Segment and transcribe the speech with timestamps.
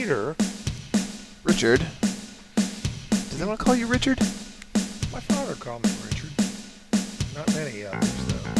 [0.00, 0.34] Peter.
[1.44, 1.86] Richard.
[2.54, 4.18] Does anyone call you Richard?
[5.12, 6.30] My father called me Richard.
[7.36, 8.50] Not many others, though.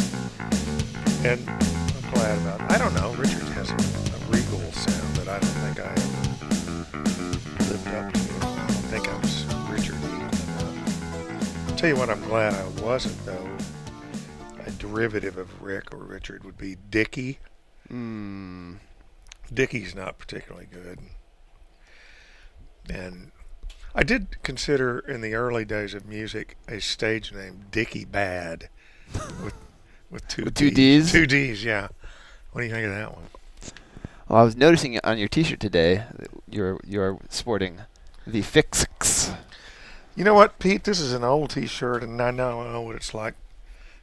[1.27, 2.69] And I'm glad about it.
[2.69, 3.11] I don't know.
[3.15, 6.99] Richard has a, a regal sound that I don't think I ever
[7.71, 8.19] lived up to.
[8.45, 11.69] I don't think I was Richard enough.
[11.71, 13.49] I'll tell you what I'm glad I wasn't, though.
[14.67, 17.39] A derivative of Rick or Richard would be Dickie.
[17.87, 18.75] Hmm.
[19.51, 20.99] Dickie's not particularly good.
[22.89, 23.31] And
[23.93, 28.69] I did consider in the early days of music a stage name Dickie Bad
[29.43, 29.53] with
[30.09, 31.11] with two With two Ds?
[31.11, 31.87] Two D's, yeah.
[32.51, 33.25] What do you think of that one?
[34.27, 37.81] Well, I was noticing on your T-shirt today, that you're you're sporting
[38.27, 39.35] the Fixx.
[40.15, 40.83] You know what, Pete?
[40.83, 43.35] This is an old T-shirt, and I now know what it's like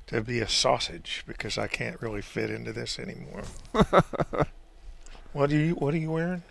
[0.07, 3.43] to be a sausage because I can't really fit into this anymore.
[5.33, 6.43] what are you What are you wearing?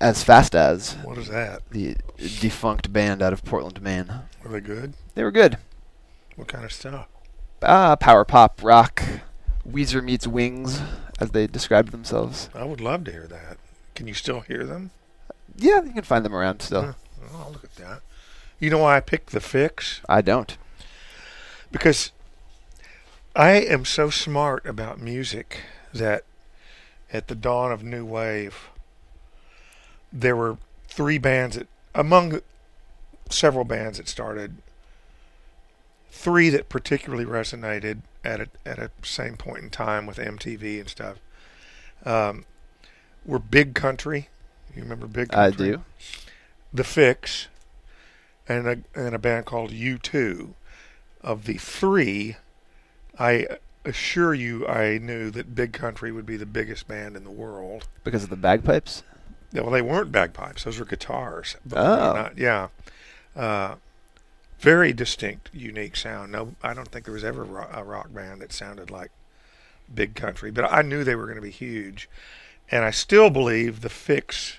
[0.00, 1.62] As fast as What is that?
[1.70, 4.10] the defunct band out of Portland, Maine.
[4.42, 4.94] Were they good?
[5.14, 5.58] They were good.
[6.36, 7.08] What kind of stuff?
[7.62, 9.02] Ah, power pop, rock,
[9.68, 10.80] Weezer meets Wings,
[11.18, 12.48] as they described themselves.
[12.54, 13.58] I would love to hear that.
[13.94, 14.90] Can you still hear them?
[15.56, 16.82] Yeah, you can find them around still.
[16.82, 16.92] Huh.
[17.32, 18.00] Oh, I'll look at that.
[18.60, 20.00] You know why I picked the Fixx?
[20.08, 20.56] I don't.
[21.72, 22.12] Because
[23.34, 25.60] I am so smart about music
[25.92, 26.24] that
[27.12, 28.68] at the dawn of New Wave,
[30.20, 30.56] there were
[30.88, 32.40] three bands that, among
[33.28, 34.56] several bands that started,
[36.10, 40.88] three that particularly resonated at a, at a same point in time with MTV and
[40.88, 41.18] stuff.
[42.04, 42.44] Um,
[43.24, 44.28] were Big Country.
[44.74, 45.66] You remember Big Country?
[45.66, 45.84] I do.
[46.72, 47.46] The Fixx,
[48.48, 50.50] and a and a band called U2.
[51.22, 52.36] Of the three,
[53.18, 53.46] I
[53.84, 57.88] assure you, I knew that Big Country would be the biggest band in the world.
[58.04, 59.02] Because of the bagpipes?
[59.56, 61.56] Yeah, Well, they weren't bagpipes; those were guitars.
[61.66, 62.12] believe it or Oh.
[62.12, 62.36] not.
[62.38, 62.68] yeah.
[63.34, 63.76] Uh,
[64.60, 66.32] very distinct, unique sound.
[66.32, 69.10] No, I don't think there was ever a rock band that sounded like
[69.92, 72.08] Big Country, but I knew they were going to be huge,
[72.70, 74.58] and I still believe the Fixx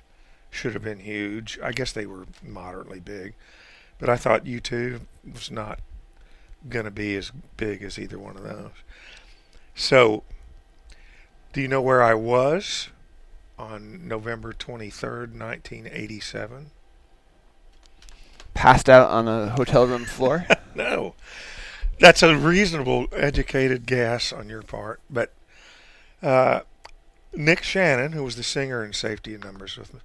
[0.49, 1.59] should have been huge.
[1.61, 3.33] I guess they were moderately big,
[4.00, 5.01] but I thought U2
[5.31, 5.79] was not
[6.69, 8.71] going to be as big as either one of those.
[9.75, 10.23] So,
[11.53, 12.89] do you know where I was
[13.57, 16.72] on November 23rd, 1987?
[18.53, 20.45] Passed out on a hotel room floor?
[20.75, 21.16] No.
[22.00, 25.00] That's a reasonable, educated guess on your part.
[25.09, 25.34] But
[26.22, 26.59] uh,
[27.34, 30.00] Nick Shannon, who was the singer in Safety in Numbers with me,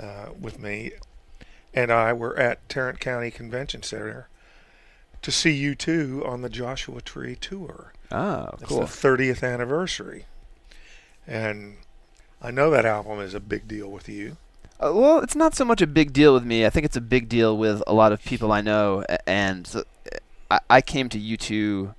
[0.00, 0.90] uh, with me,
[1.72, 4.26] and I were at Tarrant County Convention Center
[5.22, 7.92] to see U2 on the Joshua Tree tour.
[8.10, 8.80] oh, It's cool.
[8.80, 10.24] the 30th anniversary.
[11.24, 11.76] And
[12.42, 14.36] I know that album is a big deal with you.
[14.82, 16.64] Uh, well, it's not so much a big deal with me.
[16.64, 19.04] I think it's a big deal with a lot of people I know.
[19.26, 19.84] And so,
[20.50, 21.94] I, I came to U2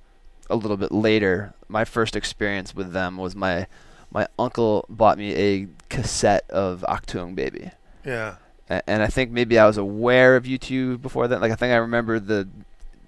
[0.50, 1.54] a little bit later.
[1.68, 3.66] My first experience with them was my
[4.10, 7.70] my uncle bought me a cassette of Achtung Baby.
[8.04, 8.34] Yeah.
[8.68, 11.40] A- And I think maybe I was aware of U2 before that.
[11.40, 12.48] Like I think I remember the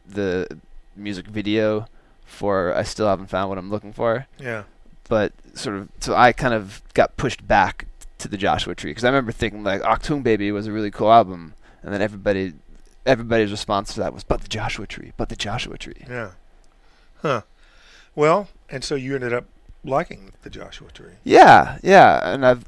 [0.07, 0.47] the
[0.97, 1.87] music video
[2.25, 4.27] for I still haven't found what I'm looking for.
[4.39, 4.63] Yeah.
[5.09, 7.87] But sort of so I kind of got pushed back
[8.19, 11.13] to the Joshua Tree because I remember thinking like Achtung Baby was a really cool
[11.13, 12.55] album, and then everybody
[13.07, 16.05] everybody's response to that was but the Joshua Tree, but the Joshua Tree.
[16.09, 16.31] Yeah.
[17.23, 17.43] Huh.
[18.15, 19.47] Well, and so you ended up
[19.85, 21.15] liking the Joshua Tree.
[21.25, 22.65] Yeah, yeah, and I've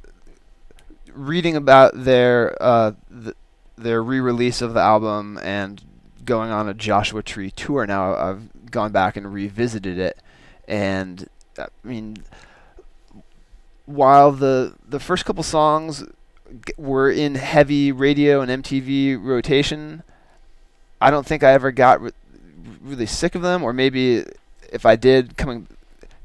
[1.12, 3.36] reading about their uh, th-
[3.76, 5.82] their re-release of the album and
[6.24, 8.14] going on a Joshua Tree tour now.
[8.14, 10.18] I've gone back and revisited it,
[10.68, 12.18] and I mean,
[13.86, 16.04] while the the first couple songs
[16.76, 20.02] were in heavy radio and MTV rotation,
[21.00, 22.12] I don't think I ever got re-
[22.80, 24.24] really sick of them, or maybe
[24.72, 25.66] if I did, coming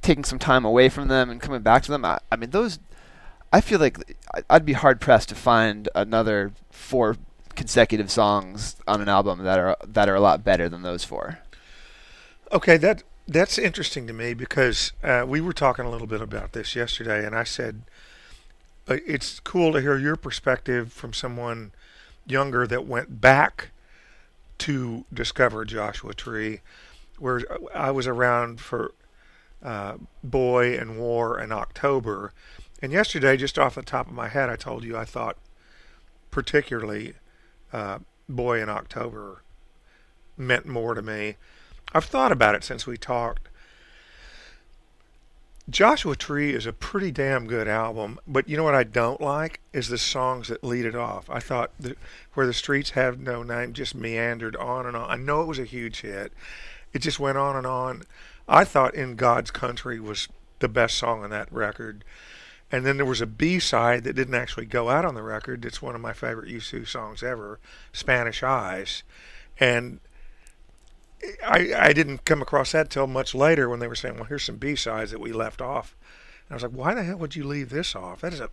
[0.02, 2.04] taking some time away from them and coming back to them.
[2.06, 2.80] I, I mean, those.
[3.54, 4.18] I feel like
[4.50, 7.18] I'd be hard pressed to find another four
[7.56, 11.40] consecutive songs on an album that are that are a lot better than those four.
[12.52, 16.54] Okay, that that's interesting to me because uh, we were talking a little bit about
[16.54, 17.84] this yesterday, and I said
[18.88, 21.72] it's cool to hear your perspective from someone
[22.26, 23.70] younger that went back
[24.60, 26.62] to discover Joshua Tree,
[27.18, 27.42] where
[27.74, 28.94] I was around for
[29.64, 32.34] uh, Boy and War and October.
[32.82, 35.38] And yesterday, just off the top of my head, I told you I thought
[36.32, 37.14] particularly
[37.72, 39.44] uh, Boy in October
[40.38, 41.36] meant more to me.
[41.94, 43.48] I've thought about it since we talked.
[45.70, 49.62] Joshua Tree is a pretty damn good album, but you know what I don't like
[49.72, 51.30] is the songs that lead it off.
[51.30, 51.98] I thought that
[52.34, 55.10] where the streets have no name just meandered on and on.
[55.10, 56.34] I know it was a huge hit.
[56.94, 58.04] It just went on and on.
[58.50, 60.28] I thought In God's Country was
[60.60, 62.04] the best song on that record.
[62.72, 65.64] And then there was a B side that didn't actually go out on the record.
[65.64, 67.60] It's one of my favorite U2 songs ever,
[67.94, 69.04] Spanish Eyes.
[69.60, 70.00] And
[71.46, 74.44] I, I didn't come across that till much later when they were saying, well, here's
[74.46, 75.96] some B sides that we left off.
[76.48, 78.22] And I was like, why the hell would you leave this off?
[78.22, 78.50] That is a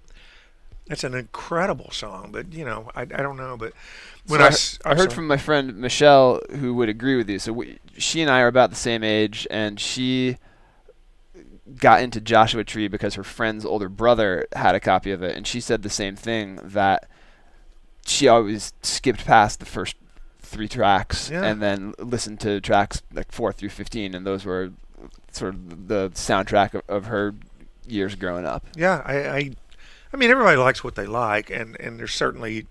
[0.87, 3.56] that's an incredible song, but you know, I, I don't know.
[3.59, 3.75] But
[4.26, 5.12] when So I, I, s- I I'm heard sorry.
[5.12, 7.38] from my friend Michelle who would agree with you.
[7.38, 10.38] So we, she and I are about the same age, and she
[11.79, 15.47] got into Joshua Tree because her friend's older brother had a copy of it, and
[15.47, 17.09] she said the same thing that
[18.06, 19.97] she always skipped past the first
[20.48, 21.44] three tracks Yeah.
[21.44, 24.72] and then listened to tracks like four through fifteen, and those were
[25.32, 27.34] sort of the soundtrack of, of her
[27.86, 28.66] years growing up.
[28.76, 29.50] Yeah, I, I,
[30.12, 32.66] I mean, everybody likes what they like, and and there's certainly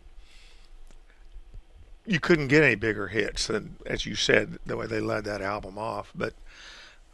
[2.06, 5.42] you couldn't get any bigger hits than, as you said, the way they led that
[5.42, 6.12] album off.
[6.16, 6.34] But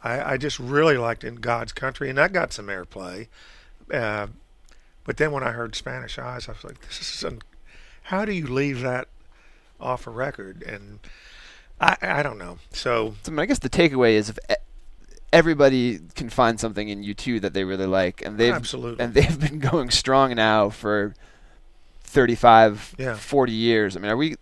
[0.02, 3.28] I, I just really liked "In God's Country," and that got some airplay.
[3.92, 4.28] Uh,
[5.04, 7.42] but then when I heard Spanish Eyes, I was like, "This is un-
[8.04, 9.08] how do you leave that
[9.84, 10.98] off a record?" And
[11.80, 12.58] I, I don't know.
[12.72, 14.38] So So I, mean, I guess the takeaway is if
[15.32, 19.38] everybody can find something in U2 that they really like, and they've absolutely, and they've
[19.38, 21.14] been going strong now for
[22.04, 23.14] 35, Yeah.
[23.16, 23.96] 40 years.
[23.96, 24.36] I mean, are we?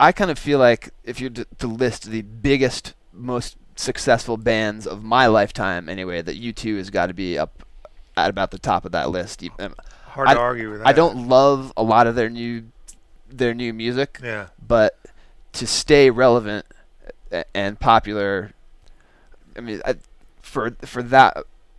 [0.00, 4.86] I kind of feel like if you're to, to list the biggest, most successful bands
[4.86, 7.62] of my lifetime, anyway, that U2 has got to be up
[8.16, 9.44] at about the top of that list.
[9.58, 9.74] Um,
[10.06, 10.88] hard I- to argue with that.
[10.88, 12.64] I don't love a lot of their new
[13.38, 14.48] their new music, Yeah.
[14.66, 14.98] but
[15.54, 16.66] to stay relevant
[17.54, 18.52] and popular,
[19.56, 19.96] I mean, I,
[20.42, 21.36] for for that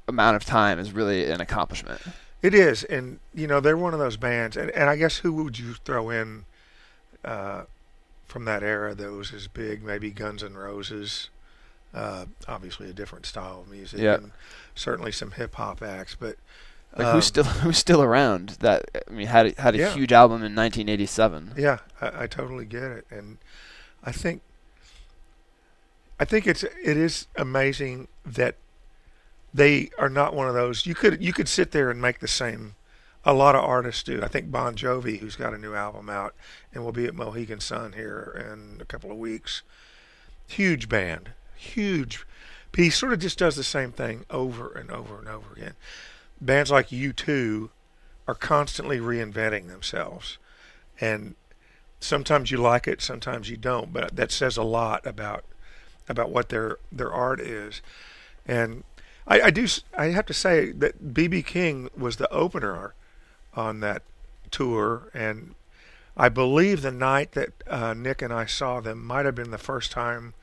[0.07, 2.01] amount of time is really an accomplishment.
[2.41, 5.31] It is, and you know they're one of those bands, and, and I guess who
[5.43, 6.45] would you throw in
[7.23, 7.63] uh,
[8.25, 9.81] from that era that was as big?
[9.83, 11.29] Maybe Guns N' Roses,
[11.93, 14.15] uh, obviously a different style of music, Yeah.
[14.15, 14.31] and
[14.75, 16.15] certainly some hip hop acts.
[16.19, 16.35] But
[16.95, 18.57] Like um, who's still who's still around?
[18.59, 19.93] That I mean, had a, had a Yeah.
[19.93, 21.53] huge album in 1987.
[21.57, 23.37] Yeah, I, I totally get it, and
[24.03, 24.41] I think
[26.19, 28.55] I think it's it is amazing that
[29.53, 30.85] they are not one of those.
[30.85, 32.75] You could you could sit there and make the same.
[33.25, 34.21] A lot of artists do.
[34.21, 36.35] I think Bon Jovi, who's got a new album out
[36.73, 39.61] and will be at Mohegan Sun here in a couple of weeks,
[40.45, 42.25] huge band, huge.
[42.71, 45.75] But he sort of just does the same thing over and over and over again.
[46.43, 47.69] Bands like U2
[48.27, 50.37] are constantly reinventing themselves,
[50.99, 51.35] and
[52.01, 53.93] sometimes you like it, sometimes you don't.
[53.93, 55.45] But that says a lot about
[56.09, 57.81] about what their their art is.
[58.45, 58.83] And
[59.25, 59.67] I, I do
[59.97, 62.93] I have to say that BB King was the opener
[63.53, 64.03] on that
[64.51, 65.55] tour, and
[66.17, 69.57] I believe the night that uh, Nick and I saw them might have been the
[69.57, 70.33] first time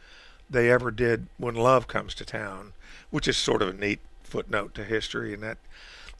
[0.49, 2.73] they ever did "When Love Comes to Town,"
[3.11, 5.59] which is sort of a neat footnote to history in that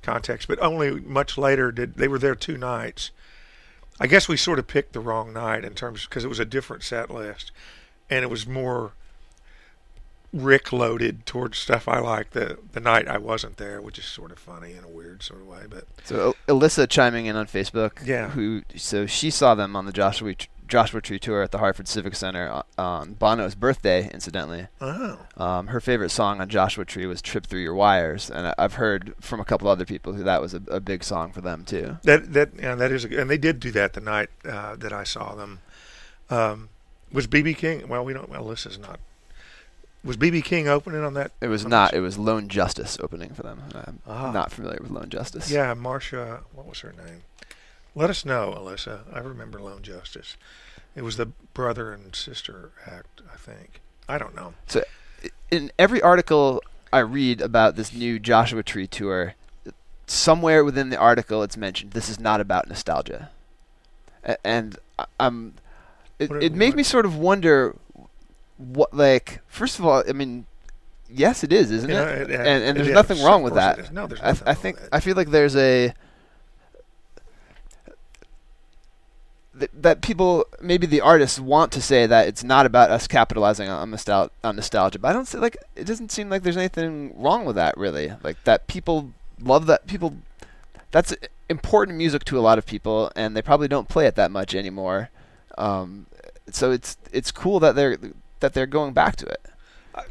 [0.03, 0.49] context.
[0.49, 3.11] But only much later did they were there two nights.
[3.99, 6.45] I guess we sort of picked the wrong night in terms because it was a
[6.45, 7.53] different set list,
[8.09, 8.93] and it was more
[10.33, 14.31] Rick loaded towards stuff I like the the night I wasn't there, which is sort
[14.31, 15.63] of funny in a weird sort of way.
[15.69, 18.07] But So Alyssa chiming in on Facebook.
[18.07, 18.31] Yeah.
[18.31, 18.63] Who?
[18.77, 20.35] So she saw them on the Joshua
[20.71, 24.69] Joshua Tree tour at the Hartford Civic Center on Bono's birthday, incidentally.
[24.81, 28.55] oh, Um, her favorite song on Joshua Tree was "Trip Through Your Wires," and I-
[28.57, 31.41] I've heard from a couple other people who that was a, a big song for
[31.41, 31.99] them too.
[32.05, 34.93] that that yeah, that is, a, and they did do that the night uh, that
[34.93, 35.59] I saw them.
[36.31, 36.69] Um,
[37.13, 37.89] was BB King?
[37.89, 38.29] Well, we don't.
[38.31, 39.01] Well, this is not.
[40.03, 41.33] Was BB King opening on that?
[41.43, 41.91] It was on not.
[41.91, 43.63] this- It was Lone Justice opening for them.
[43.75, 44.31] I'm Ah.
[44.31, 45.51] not familiar with Lone Justice.
[45.51, 46.41] Yeah, Marcia.
[46.55, 47.23] What was her name?
[47.95, 49.01] Let us know, Alyssa.
[49.13, 50.37] I remember Lone Justice.
[50.95, 53.81] It was the brother and sister act, I think.
[54.09, 54.55] I don't know.
[54.67, 54.83] So,
[55.51, 59.35] in every article I read about this new Joshua Tree tour,
[60.07, 63.31] somewhere within the article it's mentioned this is not about nostalgia,
[64.45, 64.77] and
[65.19, 65.55] I'm.
[66.19, 67.75] It, it made me sort of wonder,
[68.59, 70.45] what like first of all, I mean,
[71.09, 72.31] yes, it is, isn't Yeah, it?
[72.31, 73.93] it- and and there's nothing wrong with that.
[73.93, 74.79] No, there's I, nothing I think.
[74.93, 75.95] I feel like there's a
[79.61, 83.69] that, that people maybe the artists want to say that it's not about us capitalizing
[83.69, 87.13] on nostalgia on nostalgia but i don't see like it doesn't seem like there's anything
[87.17, 88.13] wrong with that really.
[88.23, 90.17] Like that people love that people
[90.91, 91.15] that's
[91.49, 94.55] important music to a lot of people and they probably don't play it that much
[94.55, 95.11] anymore.
[95.57, 96.07] Um,
[96.51, 97.97] so it's it's cool that they're
[98.41, 99.47] that they're going back to it.
[99.95, 100.05] I-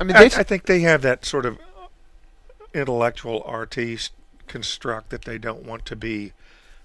[0.00, 1.58] i mean I, I think they have that sort of
[2.74, 4.12] intellectual artiste
[4.46, 6.32] construct that they don't want to be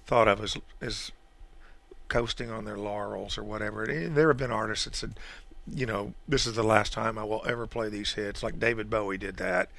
[0.06, 1.12] thought of as as
[2.12, 3.86] coasting on their laurels or whatever.
[3.86, 5.14] And there have been artists that said,
[5.66, 8.44] you know, this is the last time I will ever play these hits.
[8.44, 9.70] Like David Bowie did that,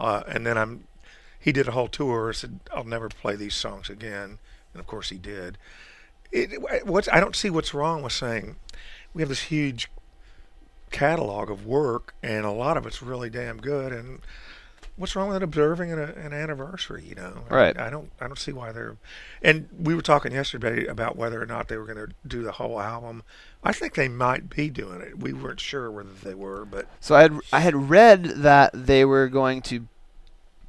[0.00, 0.84] uh, and then I'm
[1.38, 2.28] he did a whole tour.
[2.28, 4.38] And said I'll never play these songs again,
[4.72, 5.58] and of course he did.
[6.32, 8.56] It, what's I don't see what's wrong with saying
[9.12, 9.90] we have this huge
[10.90, 13.92] catalog of work, and a lot of it's really damn good.
[13.92, 14.20] And
[14.96, 17.04] what's wrong with observing an, an anniversary?
[17.08, 17.78] You know, right?
[17.78, 18.96] I, I, don't, I don't see why they're.
[19.42, 22.52] And we were talking yesterday about whether or not they were going to do the
[22.52, 23.22] whole album.
[23.64, 25.18] I think they might be doing it.
[25.18, 29.04] We weren't sure whether they were, but so I had I had read that they
[29.04, 29.86] were going to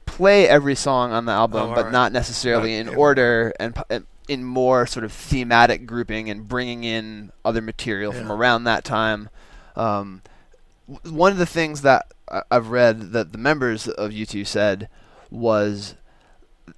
[0.05, 1.91] play every song on the album, Oh, but alright.
[1.91, 6.83] not necessarily Not in order and and in more sort of thematic grouping and bringing
[6.83, 9.29] in other material from around that time.
[9.75, 10.21] Um,
[11.03, 12.11] one of the things that
[12.51, 14.89] I've read that the members of U2 said
[15.31, 15.95] was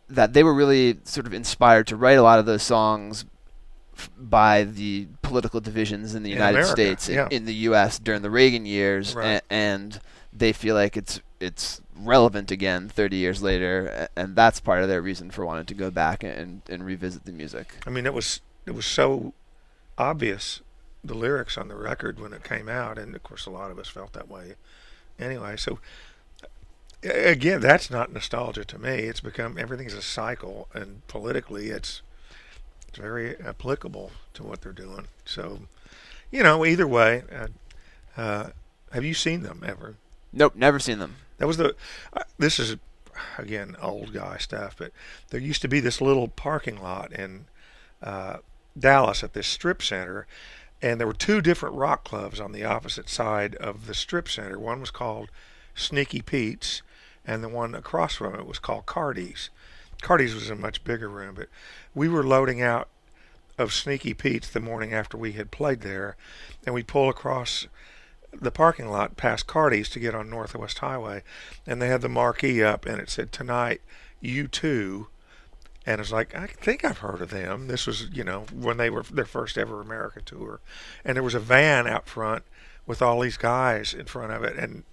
[0.09, 3.25] that they were really sort of inspired to write a lot of those songs
[3.95, 7.27] f- by the political divisions in the In United America, States in- yeah.
[7.31, 7.99] in, the U.S.
[7.99, 9.41] during the Reagan years, Right.
[9.49, 9.99] a- and
[10.33, 15.01] they feel like it's it's relevant again 30 years later, and that's part of their
[15.01, 17.73] reason for wanting to go back and, and revisit the music.
[17.85, 19.33] I mean, it was it was so
[19.97, 20.61] obvious
[21.07, 23.79] the lyrics on the record when it came out, and of course, a lot of
[23.79, 24.55] us felt that way
[25.19, 25.55] anyway.
[25.57, 25.79] So
[27.03, 29.03] again, that's not nostalgia to me.
[29.03, 32.01] It's become everything's a cycle, and politically, it's
[32.87, 35.07] it's very applicable to what they're doing.
[35.25, 35.59] So,
[36.31, 37.47] you know, either way, uh,
[38.19, 38.49] uh,
[38.91, 39.95] have you seen them ever?
[40.31, 41.17] Nope, never seen them.
[41.37, 41.75] That was the.
[42.13, 42.77] Uh, this is
[43.37, 44.91] again old guy stuff, but
[45.29, 47.45] there used to be this little parking lot in
[48.01, 48.37] uh,
[48.77, 50.27] Dallas at this strip center,
[50.85, 54.59] and there were two different rock clubs on the opposite side of the strip center.
[54.59, 55.31] One was called
[55.73, 56.83] Sneaky Pete's,
[57.25, 59.49] and the one across from it was called Cardi's.
[60.03, 61.49] Cardi's was a much bigger room, but
[61.95, 62.87] we were loading out
[63.57, 66.17] of Sneaky Pete's the morning after we had played there,
[66.67, 67.65] and we pull across
[68.31, 71.23] the parking lot past Cardi's to get on Northwest Highway,
[71.65, 73.81] and they had the marquee up, and it said tonight,
[74.23, 75.07] U2.
[75.85, 77.67] And it's like I think I've heard of them.
[77.67, 80.59] This was, you know, when they were their first ever America tour,
[81.03, 82.43] and there was a van out front
[82.87, 84.83] with all these guys in front of it, and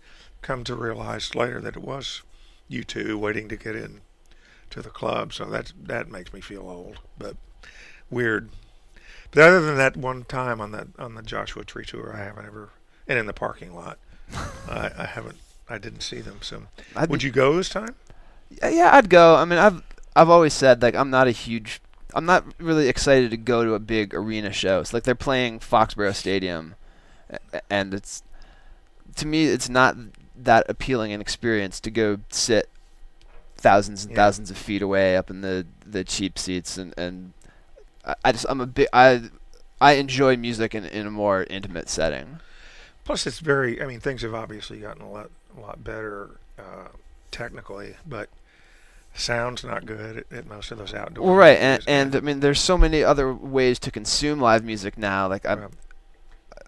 [0.43, 2.23] come to realize later that it was
[2.71, 4.01] U2 waiting to get in
[4.71, 5.33] to the club.
[5.33, 7.37] So that that makes me feel old, but
[8.11, 8.51] weird.
[9.31, 12.47] But other than that one time on that on the Joshua Tree tour, I haven't
[12.47, 12.71] ever
[13.09, 13.99] and in the parking lot.
[14.69, 15.39] I, I haven't.
[15.69, 16.39] I didn't see them.
[16.43, 17.95] So, I'd would be- you go this time?
[18.63, 19.37] Yeah, I'd go.
[19.37, 19.83] I mean, I've
[20.15, 21.81] I've always said like I'm not a huge,
[22.15, 24.81] I'm not really excited to go to a big arena show.
[24.81, 26.75] It's like they're playing Foxborough Stadium,
[27.71, 28.23] and it's
[29.17, 29.97] to me it's not
[30.37, 32.69] that appealing an experience to go sit
[33.57, 34.17] thousands and Yeah.
[34.17, 37.33] thousands of feet away up in the the cheap seats and and
[38.05, 39.23] I, I just I'm a bit I
[39.81, 42.41] I enjoy music in in a more intimate setting.
[43.05, 43.83] Plus, it's very.
[43.83, 46.87] I mean, things have obviously gotten a lot, a lot better uh,
[47.33, 48.29] technically, but
[49.15, 51.27] sound's not good at, at most of those outdoor.
[51.27, 54.97] Well, right, and and I mean, there's so many other ways to consume live music
[54.99, 55.29] now.
[55.29, 55.71] Like I, Right.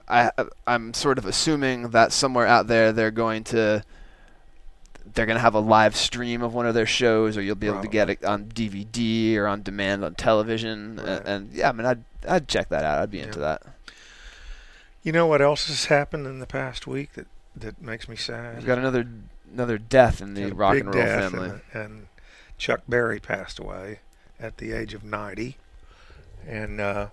[0.06, 0.30] I,
[0.66, 3.82] I'm sort of assuming that somewhere out there they're going to,
[5.14, 7.68] they're going to have a live stream of one of their shows, or you'll be
[7.68, 10.96] able to get it on DVD or on demand on television.
[10.96, 11.08] Right.
[11.08, 12.98] And, and yeah, I mean, I'd I'd check that out.
[12.98, 13.62] I'd be into that.
[15.02, 18.56] you know what else has happened in the past week that that makes me sad?
[18.56, 19.06] We've got another
[19.52, 21.52] another death in the rock and roll family.
[21.72, 22.08] And
[22.58, 24.00] Chuck Berry passed away
[24.40, 25.56] at the age of 90.
[26.46, 27.08] And uh,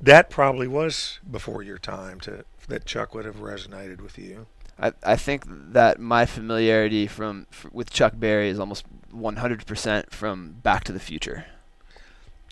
[0.00, 4.46] that probably was before your time to that Chuck would have resonated with you.
[4.78, 10.52] I, I think that my familiarity from f- with Chuck Berry is almost 100% from
[10.62, 11.44] Back to the Future.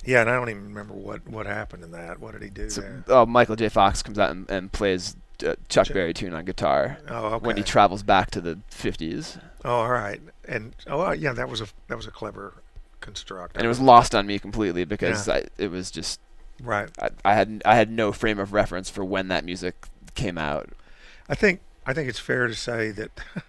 [0.04, 2.20] Yeah, and I don't even remember what, what happened in that.
[2.20, 3.04] What did he do So, there?
[3.08, 3.68] oh, Michael J.
[3.68, 7.46] Fox comes out and, and plays uh, Chuck Chuck- Berry tune on guitar Oh, okay.
[7.46, 10.20] when he travels back to the 50s, oh, all right.
[10.46, 12.54] And oh, uh, yeah, that was a that was a clever
[13.00, 13.56] construct.
[13.56, 15.34] and it was lost on me completely because Yeah.
[15.34, 16.20] I, it was just
[16.62, 16.88] right.
[17.00, 20.70] I, I had I had no frame of reference for when that music came out.
[21.28, 23.10] I think I think it's fair to say that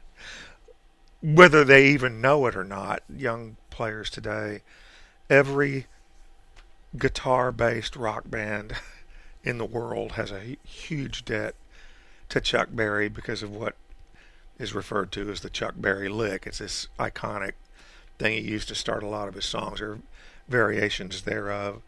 [1.22, 4.62] whether they even know it or not, young players today,
[5.30, 5.88] every
[6.98, 8.74] guitar-based rock band
[9.44, 11.56] in the world has a huge debt
[12.34, 13.76] to Chuck Berry because of what
[14.58, 16.48] is referred to as the Chuck Berry lick.
[16.48, 17.52] It's this iconic
[18.18, 20.00] thing he used to start a lot of his songs or
[20.48, 21.84] variations thereof.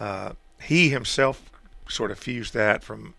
[0.00, 1.52] Uh, he himself
[1.88, 3.14] sort of fused that from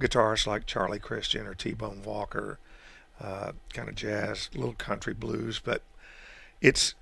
[0.00, 2.58] guitarists like Charlie Christian or T-Bone Walker.
[3.20, 5.60] uh, kind of jazz, little country blues.
[5.62, 5.82] But
[6.62, 6.94] it's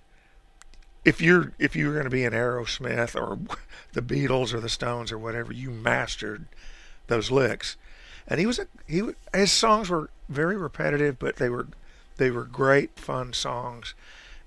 [1.05, 3.39] if you're if you're going to be an Aerosmith or
[3.93, 6.47] the Beatles or the Stones or whatever, you mastered
[7.07, 7.77] those licks.
[8.29, 9.03] And he was a, he
[9.35, 11.69] his songs were very repetitive, but they were
[12.17, 13.95] they were great fun songs.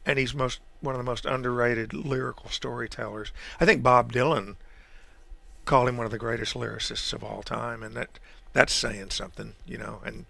[0.06, 3.32] And he's most one of the most underrated lyrical storytellers.
[3.60, 4.56] I think Bob Dylan
[5.66, 8.20] called him one of the greatest lyricists of all time, and that
[8.54, 10.00] that's saying something, you know.
[10.06, 10.26] And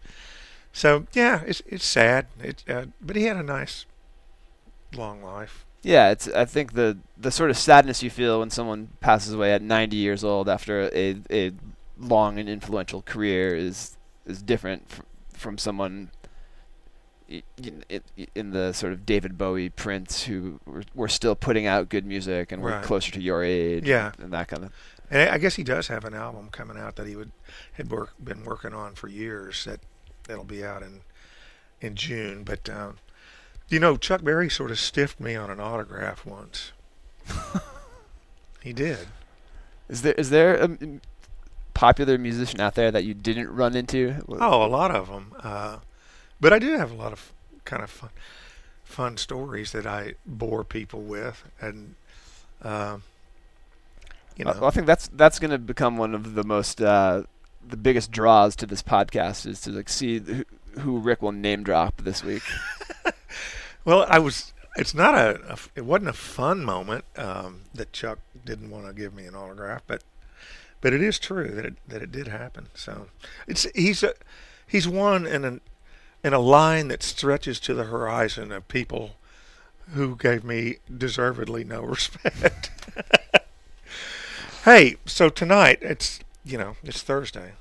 [0.74, 2.28] so yeah, it's it's sad.
[2.42, 3.86] It uh, but he had a nice
[4.96, 5.66] long life.
[5.84, 6.28] Yeah, it's.
[6.30, 9.96] I think the the sort of sadness you feel when someone passes away at 90
[9.96, 11.52] years old after a a
[11.98, 15.02] long and influential career is is different fr-
[15.34, 16.10] from someone
[17.28, 22.52] in, the sort of David Bowie, Prince, who were, were still putting out good music
[22.52, 22.84] and were Right.
[22.84, 24.12] closer to your age, Yeah.
[24.20, 24.72] and that kind of.
[25.10, 27.32] And I guess he does have an album coming out that he would
[27.74, 29.66] had work, been working on for years.
[29.66, 29.80] That
[30.28, 31.02] that'll be out in
[31.82, 32.44] in June.
[32.44, 32.98] But um,
[33.70, 36.72] you know, Chuck Berry sort of stiffed me on an autograph once.
[38.62, 39.08] he did.
[39.90, 40.70] Is there is there a
[41.76, 44.24] popular musician out there that you didn't run into?
[44.28, 45.34] Oh, a lot of them.
[45.40, 45.78] Uh,
[46.42, 47.32] but I do have a lot of
[47.66, 48.10] kind of fun,
[48.84, 51.94] fun stories that I bore people with, and
[52.64, 53.04] um,
[54.36, 57.24] you know, Well, I think that's that's going to become one of the most uh,
[57.68, 60.46] the biggest draws to this podcast is to like see who,
[60.80, 62.44] who Rick will name drop this week.
[63.86, 64.52] Well, I was.
[64.76, 65.40] It's not a.
[65.54, 69.36] a it wasn't a fun moment um, that Chuck didn't want to give me an
[69.36, 70.02] autograph, but
[70.86, 72.68] but it is true that it that it did happen.
[72.76, 73.08] So
[73.48, 74.14] it's he's a
[74.68, 75.62] he's one in an
[76.24, 79.16] in a line that stretches to the horizon of people
[79.96, 82.70] who gave me deservedly no respect.
[84.64, 87.54] hey, so tonight it's you know it's Thursday,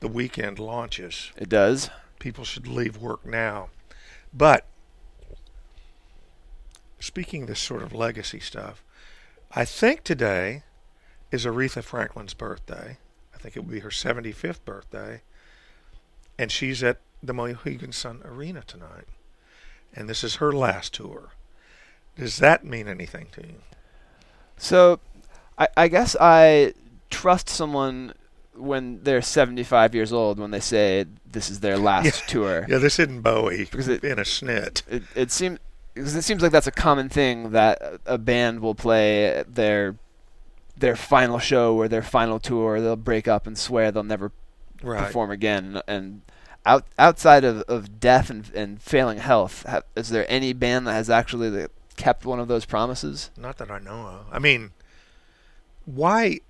[0.00, 1.90] the weekend launches It does.
[2.20, 3.68] people should leave work now.
[4.32, 4.64] But
[7.00, 8.82] speaking this sort of legacy stuff,
[9.54, 10.62] I think today
[11.32, 12.98] is Aretha Franklin's birthday.
[13.34, 15.22] I think it would be her 75th birthday.
[16.38, 19.06] And she's at the Mohegan Sun Arena tonight.
[19.94, 21.30] And this is her last tour.
[22.16, 23.54] Does that mean anything to you?
[24.56, 25.00] So,
[25.58, 26.74] I, I guess I
[27.10, 28.12] trust someone
[28.54, 32.26] when they're 75 years old when they say this is their last Yeah.
[32.26, 32.66] tour.
[32.68, 34.82] Yeah, this isn't Bowie Because it- in a snit.
[34.88, 35.58] It it seems
[35.94, 39.94] because it seems like that's a common thing that a band will play their
[40.76, 42.80] their final show or their final tour.
[42.80, 44.32] They'll break up and swear they'll never
[44.82, 45.06] Right.
[45.06, 45.80] perform again.
[45.86, 46.22] And
[46.66, 50.92] out outside of, of death and, and failing health, ha, is there any band that
[50.94, 53.30] has actually like, kept one of those promises?
[53.36, 54.26] Not that I know of.
[54.32, 54.70] I mean,
[55.84, 56.40] why?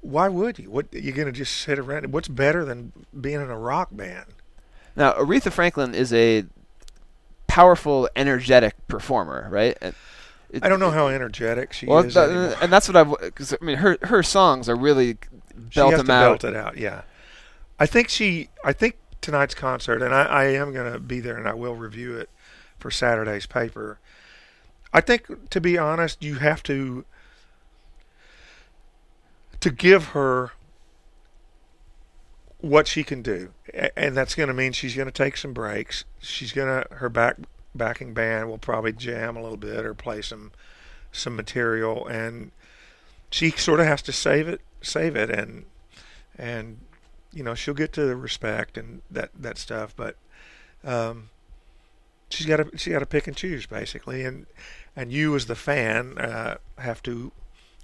[0.00, 0.70] Why would you?
[0.70, 2.12] What you're gonna just sit around?
[2.12, 4.26] What's better than being in a rock band?
[4.94, 6.44] Now, Aretha Franklin is a
[7.48, 9.76] powerful, energetic performer, right?
[10.50, 12.14] It- I don't know how energetic she Well, is.
[12.14, 13.10] that- and that's what I've.
[13.20, 15.18] Because I mean, her her songs are really
[15.54, 16.42] belt them to out.
[16.42, 16.76] belt it out.
[16.76, 17.02] Yeah,
[17.78, 18.50] I think she.
[18.64, 22.16] I think tonight's concert, and I, I am gonna be there, and I will review
[22.16, 22.30] it
[22.78, 23.98] for Saturday's paper.
[24.92, 27.04] I think, to be honest, you have to
[29.60, 30.52] to give her
[32.60, 33.52] what she can do,
[33.96, 36.04] and that's going to mean she's going to take some breaks.
[36.20, 37.36] She's going to her back
[37.76, 40.52] backing band will probably jam a little bit or play some
[41.12, 42.52] some material, and
[43.30, 45.64] she sort of has to save it, save it, and
[46.38, 46.78] and
[47.32, 50.16] you know she'll get to the respect and that that stuff, but
[50.84, 51.30] um,
[52.30, 54.46] she's got to she got to pick and choose basically, and
[54.94, 57.32] and you as the fan uh, have to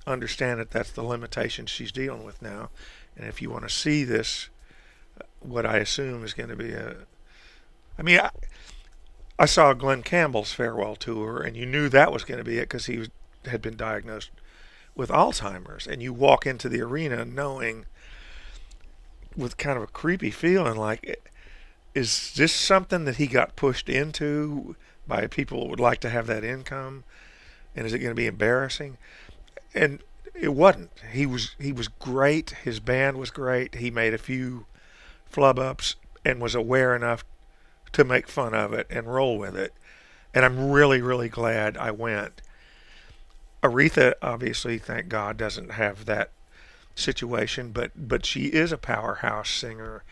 [0.07, 2.71] understand that that's the limitation she's dealing with now,
[3.17, 4.49] and if you want to see this,
[5.21, 6.97] uh, what I assume is going to be a,
[7.99, 8.21] I mean.
[8.21, 8.31] I,
[9.43, 12.69] I saw Glen Campbell's farewell tour, and you knew that was going to be it
[12.69, 13.09] because he was,
[13.45, 14.31] had been diagnosed
[14.95, 17.87] with Alzheimer's, and you walk into the arena knowing,
[19.37, 21.29] with kind of a creepy feeling, like,
[21.93, 24.77] is this something that he got pushed into
[25.09, 27.03] by people that would like to have that income,
[27.75, 28.97] and is it going to be embarrassing?
[29.75, 30.05] And
[30.37, 30.93] it wasn't.
[31.11, 32.51] He was he was great.
[32.63, 33.75] His band was great.
[33.75, 34.67] He made a few
[35.27, 37.25] flub ups and was aware enough
[37.93, 39.73] to make fun of it and roll with it.
[40.35, 42.41] And I'm really, really glad I went.
[43.63, 46.31] Aretha, obviously, thank God, doesn't have that
[46.95, 50.03] situation, but but she is a powerhouse singer,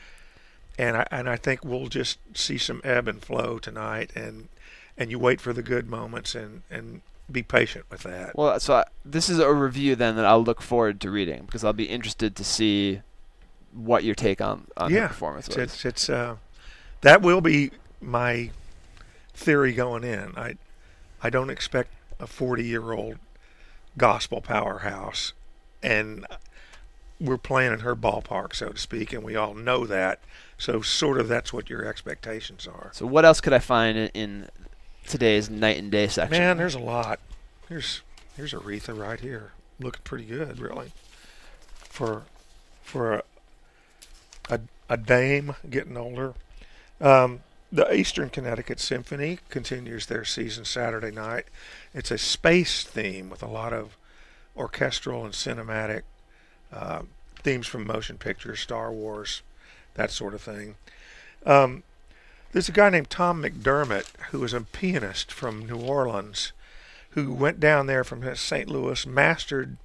[0.78, 4.48] and I and I think we'll just see some ebb and flow tonight, and
[4.96, 8.36] and you wait for the good moments and and be patient with that.
[8.36, 11.64] Well, so I, this is a review then that I'll look forward to reading because
[11.64, 13.00] I'll be interested to see
[13.72, 15.56] what your take on on Yeah, performance was.
[15.58, 16.36] it's, it's uh,
[17.00, 18.50] that will be my
[19.34, 20.32] theory going in.
[20.36, 20.56] I
[21.22, 23.18] I don't expect a 40 year old
[23.96, 25.32] gospel powerhouse,
[25.82, 26.26] and
[27.20, 30.20] we're playing in her ballpark, so to speak, and we all know that.
[30.56, 32.90] So sort of that's what your expectations are.
[32.94, 34.48] So what else could I find in,
[35.06, 36.38] today's night and day section?
[36.38, 37.20] Man, there's a lot.
[37.68, 38.02] Here's
[38.36, 40.92] here's Aretha right here, looking pretty good, really,
[41.74, 42.24] for
[42.82, 43.22] for a
[44.48, 46.34] a, a dame getting older.
[47.00, 47.40] Um,
[47.72, 51.46] the Eastern Connecticut Symphony continues their season Saturday night.
[51.94, 53.96] It's a space theme with a lot of
[54.56, 56.02] orchestral and cinematic
[56.72, 57.02] uh,
[57.42, 59.42] themes from motion pictures, Star Wars,
[59.94, 60.74] that sort of thing.
[61.46, 61.84] Um,
[62.52, 66.52] there's a guy named Tom McDermott who is a pianist from New Orleans
[67.10, 68.68] who went down there from St.
[68.68, 69.76] Louis, mastered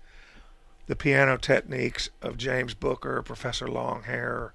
[0.87, 4.51] the piano techniques of James Booker, Professor Longhair,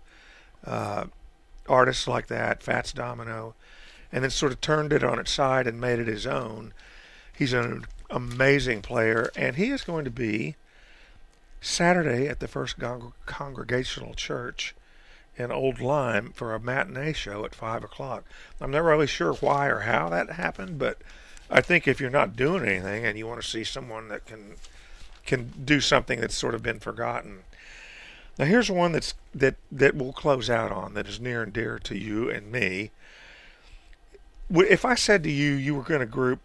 [0.64, 1.04] uh,
[1.70, 3.54] artists like that, Fats Domino,
[4.12, 6.74] and then sort of turned it on its side and made it his own.
[7.34, 10.56] He's an amazing player, and he is going to be
[11.60, 12.76] Saturday at the First
[13.26, 14.74] Congregational Church
[15.36, 18.24] in Old Lyme for a matinee show at 5 o'clock.
[18.60, 20.98] I'm not really sure why or how that happened, but
[21.50, 24.56] I think if you're not doing anything and you want to see someone that can
[25.26, 27.40] can do something that's sort of been forgotten,
[28.40, 31.78] now here's one that's that that we'll close out on that is near and dear
[31.80, 32.90] to you and me.
[34.50, 36.40] If I said to you you were going to group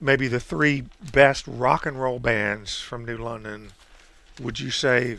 [0.00, 3.72] maybe the three best rock and roll bands from New London,
[4.40, 5.18] would you say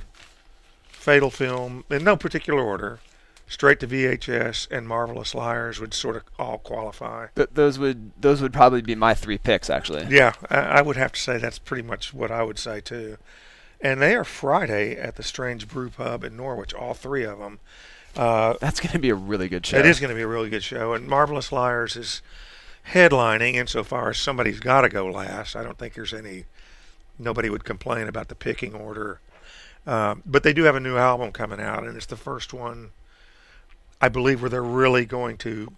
[0.88, 3.00] Fatal Film in no particular order?
[3.48, 7.28] Straight to VHS and Marvelous Liars would sort of all qualify.
[7.36, 10.08] But those would those would probably be my three picks actually.
[10.10, 13.18] Yeah, I, I would have to say that's pretty much what I would say too
[13.84, 16.74] and they are Friday at the Strange Brew Pub in Norwich.
[16.74, 17.60] All three of them.
[18.16, 19.78] Uh, That's going to be a really good show.
[19.78, 22.22] It is going to be a really good show, and Marvelous Liars is
[22.92, 25.56] headlining insofar as somebody's got to go last.
[25.56, 26.46] I don't think there's any.
[27.20, 29.20] Nobody would complain about the picking order.
[29.86, 32.92] Uh, but they do have a new album coming out, and it's the first one,
[34.00, 35.74] I believe, where they're really going to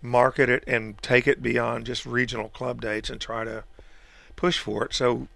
[0.00, 3.64] market it and take it beyond just regional club dates and try to
[4.36, 4.94] push for it.
[4.94, 5.26] So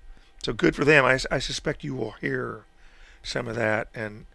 [0.43, 1.05] so good for them.
[1.05, 2.65] I, I suspect you will hear
[3.23, 3.89] some of that.
[3.95, 4.27] And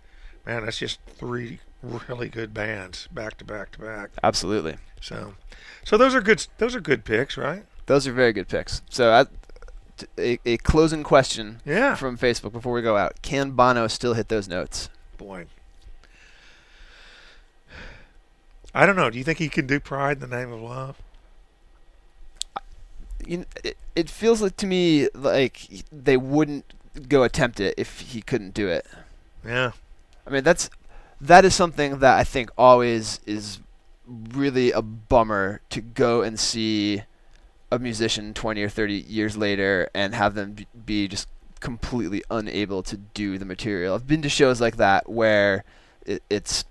[0.45, 4.11] man, that's just three really good bands back to back to back.
[4.23, 4.77] Absolutely.
[5.01, 5.35] So,
[5.83, 6.45] so those are good.
[6.57, 7.65] Those are good picks, right?
[7.85, 8.81] Those are very good picks.
[8.89, 9.25] So, I,
[10.17, 11.95] a, a closing question yeah.
[11.95, 14.89] from Facebook before we go out: Can Bono still hit those notes?
[15.17, 15.45] Boy,
[18.73, 19.09] I don't know.
[19.09, 21.01] Do you think he can do "Pride in the Name of Love"?
[23.27, 26.73] You know, it, it feels like to me like they wouldn't
[27.07, 28.85] go attempt it if he couldn't do it.
[29.45, 29.71] Yeah.
[30.25, 30.69] I mean that's
[31.21, 33.59] that is something that I think always is
[34.05, 37.03] really a bummer to go and see
[37.71, 40.55] a musician 20 or 30 years later and have them
[40.85, 41.27] be just
[41.59, 43.95] completely unable to do the material.
[43.95, 45.63] I've been to shows like that where
[46.05, 46.65] it, it's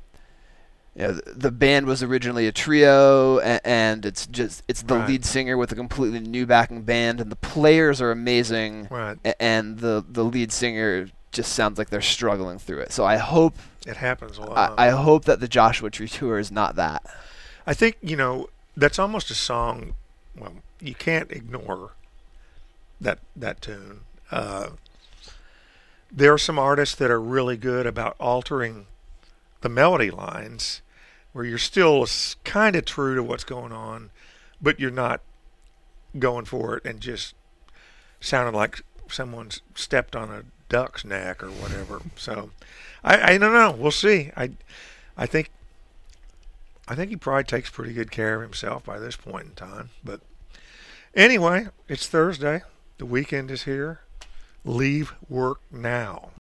[0.94, 5.08] you know, the band was originally a trio, and, it's just it's the right.
[5.08, 9.16] lead singer with a completely new backing band, and the players are amazing, right.
[9.40, 12.92] and the the lead singer just sounds like they're struggling through it.
[12.92, 13.54] So I hope
[13.86, 14.74] it happens a lot.
[14.78, 17.02] I, I hope that the Joshua Tree tour is not that.
[17.66, 19.94] I think you know that's almost a song.
[20.36, 21.92] Well, you can't ignore
[23.00, 24.00] that that tune.
[24.30, 24.70] Uh,
[26.10, 28.86] there are some artists that are really good about altering
[29.62, 30.82] the melody lines
[31.32, 32.06] where you're still
[32.44, 34.10] kind of true to what's going on,
[34.60, 35.22] but you're not
[36.18, 37.34] going for it and just
[38.20, 42.02] sounding like someone's stepped on a duck's neck or whatever.
[42.16, 42.50] So
[43.02, 43.72] I, I don't know.
[43.72, 44.30] We'll see.
[44.36, 44.50] I
[45.16, 45.50] I think
[46.88, 49.90] I think he probably takes pretty good care of himself by this point in time.
[50.04, 50.20] But
[51.14, 52.62] anyway, it's Thursday.
[52.98, 54.00] The weekend is here.
[54.64, 56.30] Leave work now.